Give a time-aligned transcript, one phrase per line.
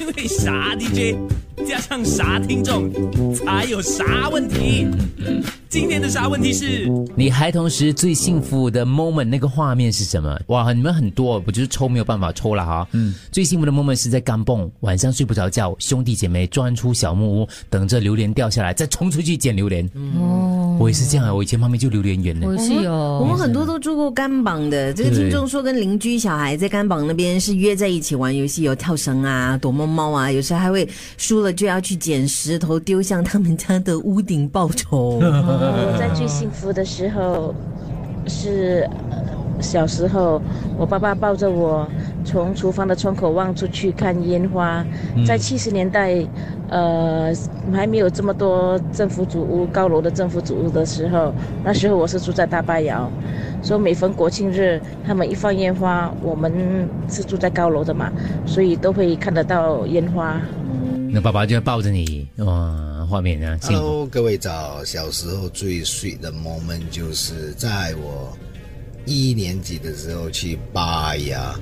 [0.00, 1.16] 因为啥 DJ
[1.66, 2.88] 加上啥听众，
[3.34, 4.86] 才有啥问题。
[5.68, 6.88] 今天的啥问题是？
[7.16, 10.38] 你孩童时最幸福的 moment 那个画面是什么？
[10.46, 12.86] 哇，你们很多，我就是抽没有办法抽了哈。
[12.92, 19.84] 嗯，最幸福的 moment 是在干蹦，晚上睡不着觉，兄弟姐妹钻出小木屋，等着榴莲掉下来，再冲出去捡榴莲。
[20.16, 22.46] 哦，我也是这样啊，我以前旁边就榴莲园呢。
[22.46, 24.92] 我是有，我们很多都住过甘榜的。
[24.92, 35.18] 这个听众说，跟邻居小孩在甘榜那边是约在一起玩游戏，有跳绳啊、躲猫猫啊，有时候还会输了就要去捡石头丢向他们家的屋顶报仇。
[35.20, 37.54] 我 在最幸福的时候
[38.26, 38.88] 是
[39.60, 40.40] 小时候，
[40.76, 41.88] 我爸爸抱着我
[42.24, 44.84] 从厨房的窗口望出去看烟花。
[45.26, 46.24] 在七十年代，
[46.68, 47.32] 呃，
[47.72, 51.32] 还没有这么多政府主屋、高楼的政府主屋的时候，
[51.64, 53.10] 那时候我是住在大巴窑，
[53.62, 58.12] 所以每逢国庆日，他们一放烟花，我们是住在高楼的嘛，
[58.46, 60.40] 所以都会看得到烟花。
[61.10, 62.84] 那爸爸就抱着你，哇！
[63.08, 64.84] 画面啊！Hello，各位早。
[64.84, 68.36] 小时候最 sweet 的 moment 就是在我
[69.08, 71.58] 一年级的时候去拔牙，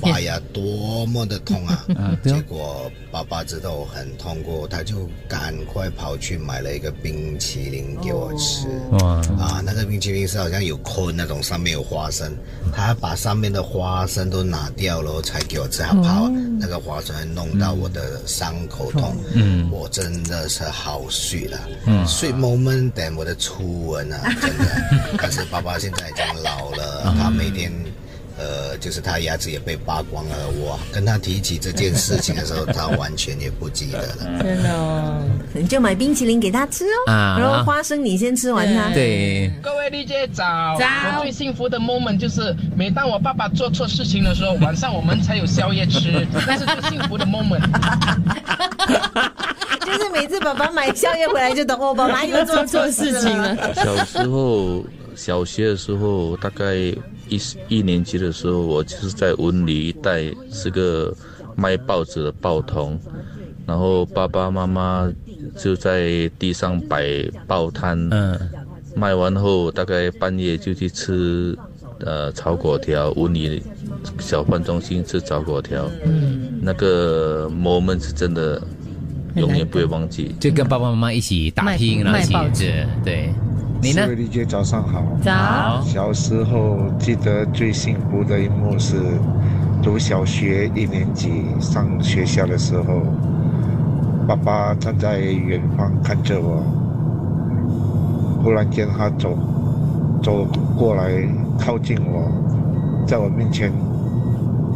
[0.00, 1.86] 拔牙多么的痛啊！
[2.24, 8.66] 结果爸爸知道我很痛苦，他就赶快跑去买了一个冰淇淋给我吃。
[8.98, 9.14] 哇！
[9.38, 12.36] 啊，那个冰淇淋是好像有坤那种，上面有花生，
[12.74, 19.16] 他把上面的花生都拿掉了才给我吃，他怕那个花生弄到我的伤口痛。
[19.34, 21.60] 嗯，我真的是好睡了。
[21.86, 24.66] 嗯，sweet moment 等我的初吻啊，真的。
[25.22, 26.71] 但是爸爸现在已经老。
[26.72, 27.72] 了，他每天，
[28.38, 30.36] 呃，就是他牙齿也被拔光了。
[30.58, 34.42] 我跟他提起这件事情的时候， 他完全也不记得了。
[34.42, 37.12] 真的哦，你就买冰淇淋给他吃哦。
[37.12, 38.88] 啊，然后花生你先吃完它。
[38.92, 40.76] 对，各位丽姐早。
[40.78, 40.86] 早。
[41.18, 47.62] 我最幸福的 moment 就是，每当我爸爸做错事情的时候，晚上我们才有宵夜吃， 那是最幸福的 moment。
[49.92, 53.74] 就是每次爸爸买宵夜回来，就等我爸爸又做错事情了。
[53.74, 54.84] 小时候。
[55.14, 61.14] 小学的时候，大概一一年级的时候，我就是在文理一带是个
[61.54, 62.98] 卖报纸的报童，
[63.66, 65.12] 然后爸爸妈妈
[65.54, 68.40] 就在地上摆报摊，嗯，
[68.96, 71.54] 卖完后大概半夜就去吃，
[72.00, 73.62] 呃，炒粿条，文理
[74.18, 78.60] 小贩中心吃炒粿条，嗯，那个 moment 是真的
[79.34, 83.30] 永远不会忘记，就跟爸爸妈妈一起打拼了，卖报纸，对。
[83.80, 84.06] 你呢？
[84.14, 85.02] 丽姐，早上好。
[85.22, 85.80] 早。
[85.84, 88.96] 小时候记得最幸福的一幕是
[89.82, 93.02] 读小学一年级上学校的时候，
[94.28, 96.62] 爸爸站在远方看着我，
[98.40, 99.36] 忽然间他走
[100.22, 100.46] 走
[100.78, 101.10] 过来
[101.58, 102.30] 靠近我，
[103.04, 103.72] 在我面前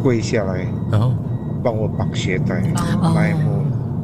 [0.03, 1.13] 跪下来，然后
[1.63, 2.61] 帮我绑鞋带，
[3.01, 3.56] 那一幕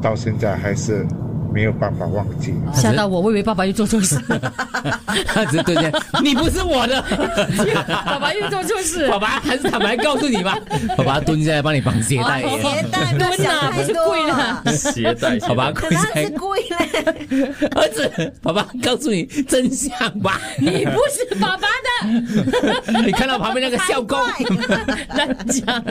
[0.04, 1.23] 到现在还是。
[1.54, 4.18] 没有办法忘记，吓到我，我以为爸爸又做错事。
[5.24, 7.00] 他只对对，你不是我的，
[7.86, 9.08] 爸爸又做错事。
[9.08, 10.58] 爸爸还是坦白告诉你吧，
[10.98, 12.42] 爸爸蹲下来帮你绑鞋带。
[12.42, 14.62] 鞋带蹲啊，不是跪了。
[14.76, 17.68] 鞋带，爸爸，跪他是跪嘞。
[17.76, 23.00] 儿子，爸爸告诉你真相吧，你不是爸爸的。
[23.00, 24.18] 你看到旁边那个校工，
[25.14, 25.84] 乱讲。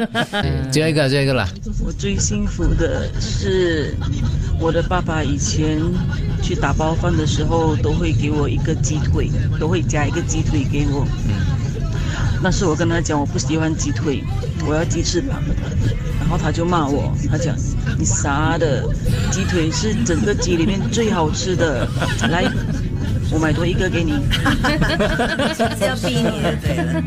[0.69, 1.47] 最后一个，最后一个了。
[1.85, 3.95] 我最幸福的是。
[4.63, 5.77] 我的爸爸以前
[6.41, 9.29] 去打包饭的时候，都会给我一个鸡腿，
[9.59, 11.05] 都会加一个鸡腿给我。
[12.41, 14.23] 那是我跟他讲，我不喜欢鸡腿，
[14.65, 15.41] 我要鸡翅膀。
[16.17, 17.53] 然后他就骂我，他讲
[17.99, 18.87] 你啥的，
[19.29, 21.85] 鸡腿是整个鸡里面最好吃的。
[22.31, 22.49] 来，
[23.31, 24.13] 我买多一个给你。
[25.53, 27.03] 是要逼你的，对了。